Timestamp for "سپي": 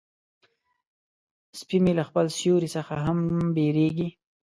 1.59-1.77